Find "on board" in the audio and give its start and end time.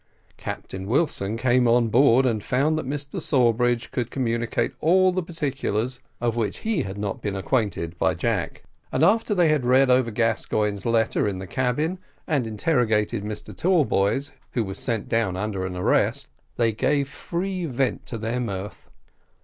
1.67-2.25